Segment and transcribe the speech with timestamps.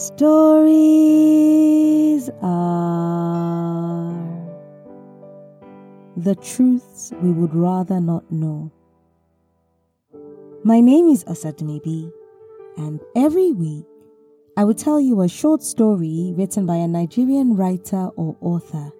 [0.00, 0.30] Stories
[2.40, 4.14] are
[6.16, 8.72] the truths we would rather not know.
[10.64, 12.10] My name is Osadumebi,
[12.78, 13.84] and every week
[14.56, 18.90] I will tell you a short story written by a Nigerian writer or author.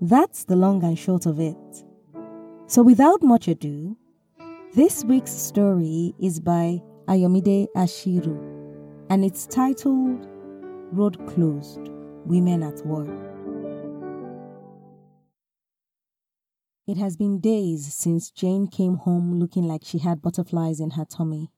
[0.00, 1.84] That's the long and short of it.
[2.66, 3.98] So, without much ado,
[4.74, 8.51] this week's story is by Ayomide Asiru
[9.12, 10.26] and it's titled
[10.90, 11.90] Road Closed
[12.24, 13.10] Women at Work.
[16.86, 21.04] It has been days since Jane came home looking like she had butterflies in her
[21.04, 21.52] tummy.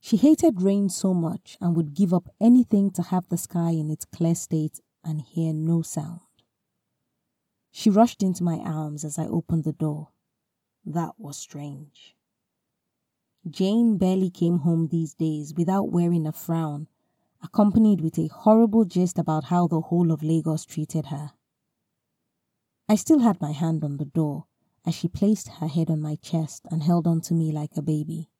[0.00, 3.90] She hated rain so much and would give up anything to have the sky in
[3.90, 6.20] its clear state and hear no sound.
[7.70, 10.10] She rushed into my arms as I opened the door.
[10.84, 12.16] That was strange.
[13.48, 16.86] Jane barely came home these days without wearing a frown,
[17.42, 21.32] accompanied with a horrible gist about how the whole of Lagos treated her.
[22.88, 24.44] I still had my hand on the door
[24.86, 27.82] as she placed her head on my chest and held on to me like a
[27.82, 28.30] baby.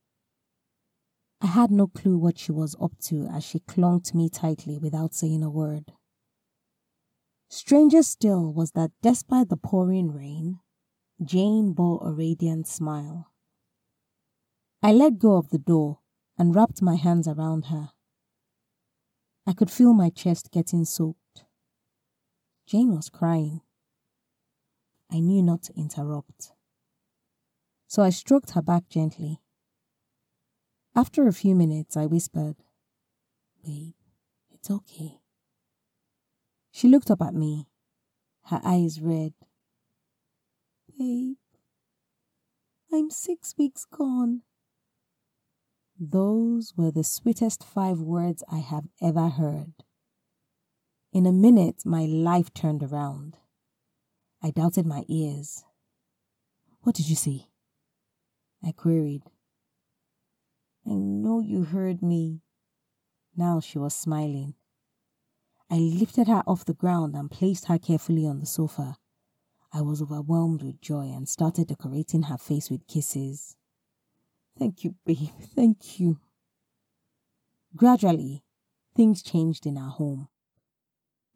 [1.40, 4.78] I had no clue what she was up to as she clung to me tightly
[4.78, 5.92] without saying a word.
[7.48, 10.60] Stranger still was that despite the pouring rain,
[11.22, 13.31] Jane bore a radiant smile.
[14.84, 16.00] I let go of the door
[16.36, 17.90] and wrapped my hands around her.
[19.46, 21.44] I could feel my chest getting soaked.
[22.66, 23.60] Jane was crying.
[25.08, 26.52] I knew not to interrupt.
[27.86, 29.40] So I stroked her back gently.
[30.96, 32.56] After a few minutes, I whispered,
[33.64, 33.94] Babe,
[34.50, 35.20] it's okay.
[36.72, 37.68] She looked up at me,
[38.46, 39.34] her eyes red.
[40.98, 41.36] Babe,
[42.92, 44.42] I'm six weeks gone.
[46.04, 49.72] Those were the sweetest five words I have ever heard.
[51.12, 53.36] In a minute, my life turned around.
[54.42, 55.62] I doubted my ears.
[56.80, 57.46] What did you say?
[58.64, 59.22] I queried.
[60.84, 62.40] I know you heard me.
[63.36, 64.54] Now she was smiling.
[65.70, 68.96] I lifted her off the ground and placed her carefully on the sofa.
[69.72, 73.56] I was overwhelmed with joy and started decorating her face with kisses.
[74.58, 75.30] Thank you, babe.
[75.54, 76.18] Thank you.
[77.74, 78.44] Gradually,
[78.94, 80.28] things changed in our home.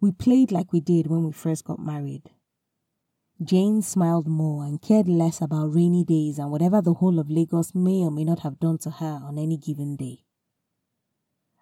[0.00, 2.30] We played like we did when we first got married.
[3.42, 7.74] Jane smiled more and cared less about rainy days and whatever the whole of Lagos
[7.74, 10.24] may or may not have done to her on any given day.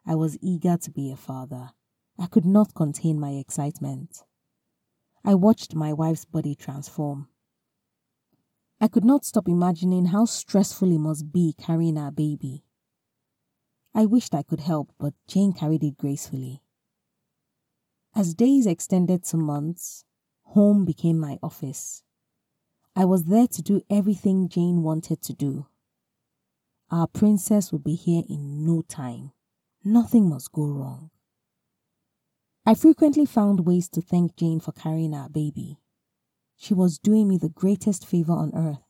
[0.07, 1.71] I was eager to be a father.
[2.19, 4.23] I could not contain my excitement.
[5.25, 7.29] I watched my wife's body transform.
[8.85, 12.65] I could not stop imagining how stressful it must be carrying our baby.
[13.95, 16.63] I wished I could help, but Jane carried it gracefully.
[18.15, 20.05] As days extended to months,
[20.43, 22.03] home became my office.
[22.95, 25.65] I was there to do everything Jane wanted to do.
[26.91, 29.33] Our princess would be here in no time.
[29.83, 31.11] Nothing must go wrong.
[32.67, 35.79] I frequently found ways to thank Jane for carrying our baby.
[36.57, 38.85] She was doing me the greatest favor on earth.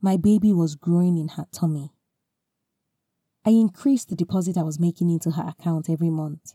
[0.00, 1.92] My baby was growing in her tummy.
[3.44, 6.54] I increased the deposit I was making into her account every month.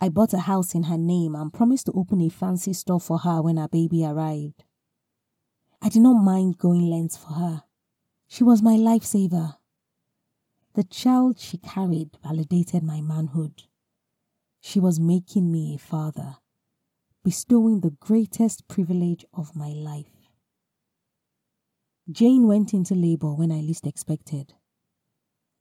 [0.00, 3.18] I bought a house in her name and promised to open a fancy store for
[3.18, 4.64] her when her baby arrived.
[5.80, 7.62] I did not mind going lengths for her.
[8.26, 9.56] She was my lifesaver.
[10.74, 13.64] The child she carried validated my manhood.
[14.60, 16.36] She was making me a father
[17.24, 20.28] bestowing the greatest privilege of my life.
[22.10, 24.54] Jane went into labor when I least expected.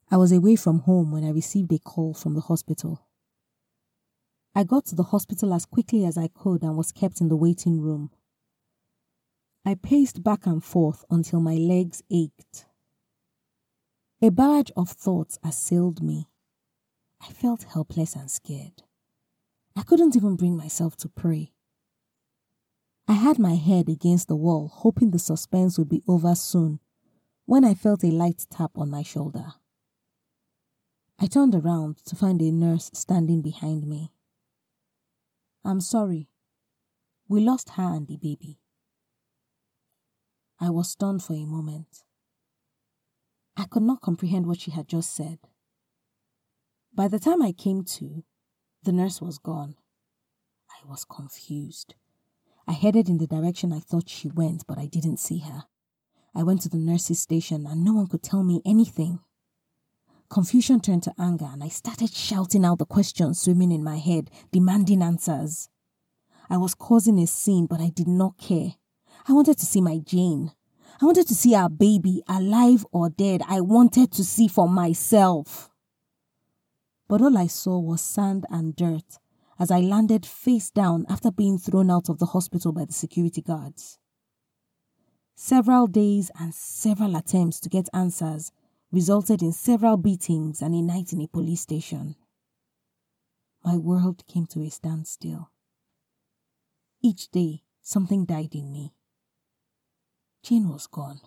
[0.10, 3.08] I was away from home when I received a call from the hospital.
[4.56, 7.38] I got to the hospital as quickly as I could and was kept in the
[7.38, 8.10] waiting room.
[9.64, 12.66] I paced back and forth until my legs ached.
[14.22, 16.28] A barrage of thoughts assailed me.
[17.22, 18.84] I felt helpless and scared.
[19.76, 21.54] I couldn't even bring myself to pray.
[23.08, 26.80] I had my head against the wall, hoping the suspense would be over soon,
[27.46, 29.54] when I felt a light tap on my shoulder.
[31.20, 34.12] I turned around to find a nurse standing behind me.
[35.64, 36.30] I'm sorry.
[37.28, 38.60] We lost her and the baby.
[40.60, 42.04] I was stunned for a moment.
[43.56, 45.40] I could not comprehend what she had just said.
[46.94, 48.24] By the time I came to,
[48.84, 49.76] the nurse was gone.
[50.70, 51.96] I was confused.
[52.68, 55.66] I headed in the direction I thought she went, but I didn't see her.
[56.34, 59.20] I went to the nurse's station and no one could tell me anything.
[60.30, 64.32] Confusion turned to anger, and I started shouting out the questions swimming in my head,
[64.52, 65.68] demanding answers.
[66.50, 68.76] I was causing a scene, but I did not care.
[69.28, 70.54] I wanted to see my Jane.
[71.02, 73.42] I wanted to see our baby, alive or dead.
[73.48, 75.71] I wanted to see for myself.
[77.12, 79.20] But all I saw was sand and dirt
[79.60, 83.42] as I landed face down after being thrown out of the hospital by the security
[83.42, 84.00] guards.
[85.36, 88.54] Several days and several attempts to get answers
[88.94, 92.16] resulted in several beatings and a night in a police station.
[93.66, 95.52] My world came to a standstill.
[97.02, 98.94] Each day, something died in me.
[100.44, 101.20] Jane was gone,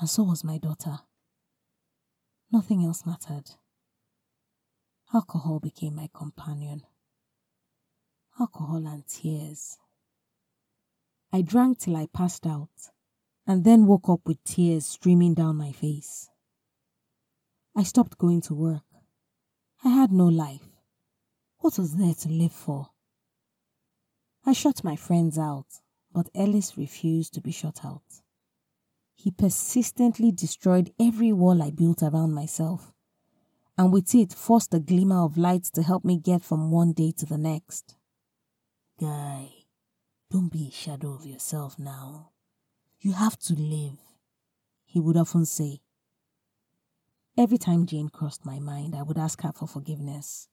[0.00, 1.00] and so was my daughter.
[2.50, 3.50] Nothing else mattered.
[5.14, 6.82] Alcohol became my companion.
[8.38, 9.78] Alcohol and tears.
[11.32, 12.90] I drank till I passed out,
[13.46, 16.28] and then woke up with tears streaming down my face.
[17.74, 18.84] I stopped going to work.
[19.82, 20.68] I had no life.
[21.60, 22.90] What was there to live for?
[24.44, 25.80] I shut my friends out,
[26.12, 28.20] but Ellis refused to be shut out.
[29.14, 32.92] He persistently destroyed every wall I built around myself,
[33.78, 37.12] and with it forced a glimmer of light to help me get from one day
[37.16, 37.94] to the next.
[39.00, 39.50] Guy,
[40.32, 42.30] don't be a shadow of yourself now.
[42.98, 43.98] You have to live,
[44.84, 45.80] he would often say.
[47.36, 50.48] Every time Jane crossed my mind, I would ask her for forgiveness.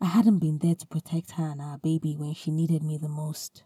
[0.00, 3.08] I hadn't been there to protect her and our baby when she needed me the
[3.08, 3.62] most.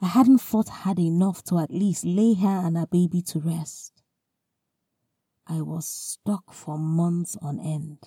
[0.00, 3.95] I hadn't fought hard enough to at least lay her and her baby to rest.
[5.48, 7.98] I was stuck for months on end.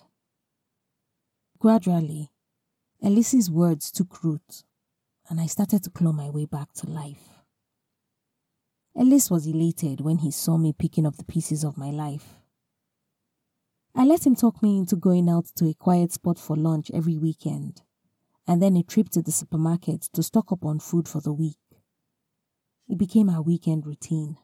[1.57, 2.31] Gradually,
[3.01, 4.63] Elise's words took root,
[5.29, 7.43] and I started to claw my way back to life.
[8.95, 12.35] Elise was elated when he saw me picking up the pieces of my life.
[13.95, 17.17] I let him talk me into going out to a quiet spot for lunch every
[17.17, 17.81] weekend,
[18.47, 21.59] and then a trip to the supermarket to stock up on food for the week.
[22.89, 24.37] It became our weekend routine.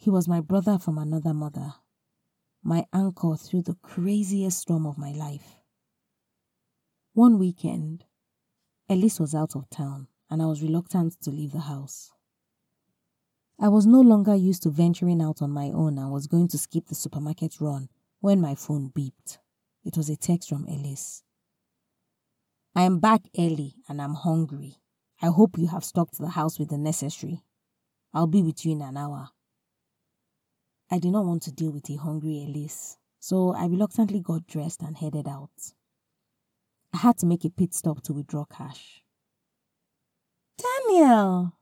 [0.00, 1.74] He was my brother from another mother,
[2.62, 5.56] my anchor through the craziest storm of my life.
[7.14, 8.04] One weekend,
[8.88, 12.12] Elise was out of town and I was reluctant to leave the house.
[13.58, 16.58] I was no longer used to venturing out on my own and was going to
[16.58, 17.88] skip the supermarket run
[18.20, 19.38] when my phone beeped.
[19.84, 21.24] It was a text from Ellis.
[22.72, 24.76] I am back early and I'm hungry.
[25.20, 27.42] I hope you have stocked the house with the necessary.
[28.14, 29.30] I'll be with you in an hour.
[30.90, 34.82] I did not want to deal with a hungry Elise, so I reluctantly got dressed
[34.82, 35.74] and headed out.
[36.94, 39.02] I had to make a pit stop to withdraw cash.
[40.56, 41.52] Daniel!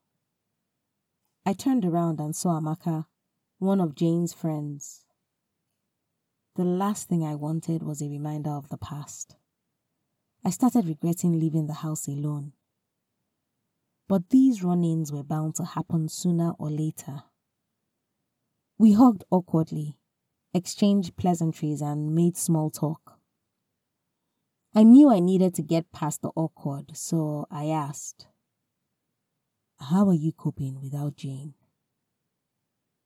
[1.45, 3.07] I turned around and saw Amaka,
[3.59, 5.05] one of Jane's friends.
[6.55, 9.37] The last thing I wanted was a reminder of the past.
[10.45, 12.53] I started regretting leaving the house alone.
[14.09, 17.25] But these run ins were bound to happen sooner or later.
[18.79, 19.97] We hugged awkwardly,
[20.53, 23.19] exchanged pleasantries, and made small talk.
[24.75, 28.27] I knew I needed to get past the awkward, so I asked,
[29.79, 31.55] how are you coping without Jane?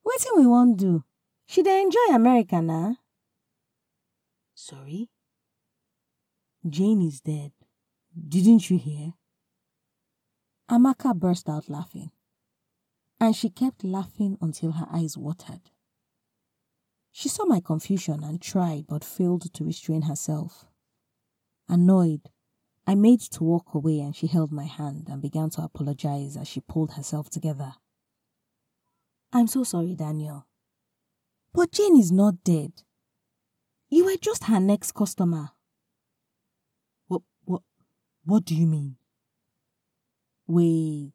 [0.05, 1.05] Wetin we wan do?
[1.47, 2.95] She dey enjoy America na.
[4.55, 5.09] Sorry?
[6.69, 7.53] Jane is dead.
[8.29, 9.15] Didn't you hear?
[10.69, 12.11] Amaka burst out laughing,
[13.21, 15.61] and she kept laughing until her eyes watered.
[17.13, 20.65] She saw my confusion and tried but failed to restrain herself.
[21.69, 22.31] Annoyed,
[22.87, 26.49] I made to walk away and she held my hand and began to apologize as
[26.49, 27.75] she pulled herself together.
[29.33, 30.47] I'm so sorry, Daniel.
[31.53, 32.73] But Jane is not dead.
[33.91, 35.51] You were just her next customer.
[37.09, 37.63] What, what,
[38.25, 38.97] what do you mean?
[40.47, 41.13] Wait.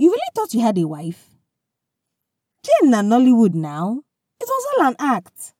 [0.00, 1.28] You really thought you had a wife?
[2.64, 4.00] Jane and Nollywood now.
[4.40, 5.52] It was all an act.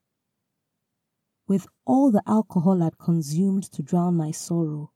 [1.47, 4.93] With all the alcohol I'd consumed to drown my sorrow,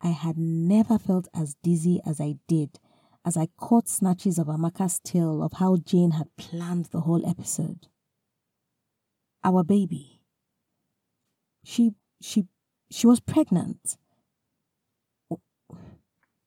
[0.00, 2.80] I had never felt as dizzy as I did
[3.26, 7.88] as I caught snatches of Amaka's tale of how Jane had planned the whole episode.
[9.44, 10.22] Our baby.
[11.62, 11.90] She,
[12.22, 12.46] she,
[12.90, 13.98] she was pregnant.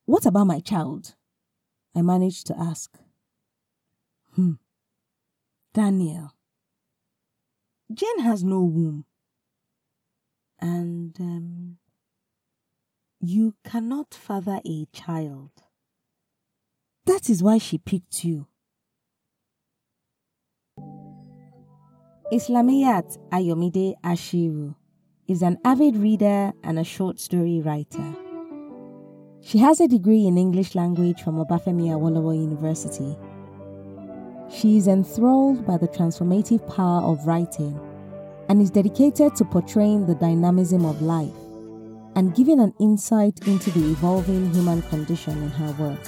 [0.05, 1.13] What about my child?
[1.95, 2.97] I managed to ask.
[4.35, 4.53] Hmm.
[5.73, 6.31] Daniel.
[7.93, 9.05] Jane has no womb
[10.61, 11.77] and um,
[13.19, 15.51] you cannot father a child.
[17.05, 18.47] That is why she picked you.
[22.31, 24.75] Islamiyat Ayomide Asiru
[25.27, 28.15] is an avid reader and a short story writer.
[29.43, 33.17] She has a degree in English language from Obafemi Awolowo University.
[34.51, 37.79] She is enthralled by the transformative power of writing
[38.49, 41.33] and is dedicated to portraying the dynamism of life
[42.15, 46.07] and giving an insight into the evolving human condition in her work.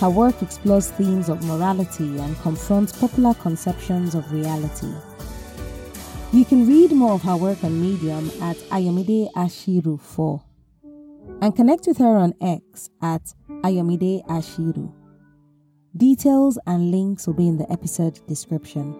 [0.00, 4.92] Her work explores themes of morality and confronts popular conceptions of reality.
[6.32, 10.45] You can read more of her work on Medium at Ayomide Asiru 4
[11.40, 14.92] and connect with her on X at Ayomide Asiru.
[15.96, 18.94] Details and links will be in the episode description.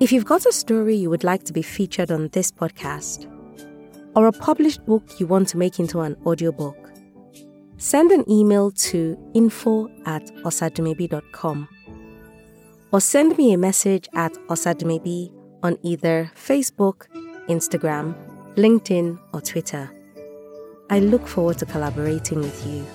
[0.00, 3.30] If you've got a story you would like to be featured on this podcast,
[4.14, 6.90] or a published book you want to make into an audiobook,
[7.76, 11.68] send an email to info at osadumebi.com
[12.92, 17.06] or send me a message at osadumebi on either Facebook,
[17.48, 18.14] Instagram,
[18.54, 19.90] LinkedIn, or Twitter.
[20.88, 22.86] I look forward to collaborating with you.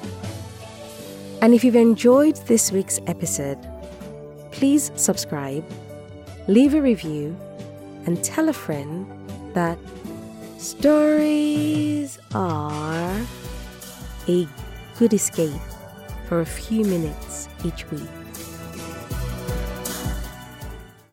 [1.42, 3.58] And if you've enjoyed this week's episode,
[4.52, 5.66] please subscribe,
[6.48, 7.36] leave a review,
[8.06, 9.06] and tell a friend
[9.54, 9.78] that
[10.58, 13.22] stories are
[14.28, 14.48] a
[14.98, 15.52] good escape
[16.28, 18.21] for a few minutes each week.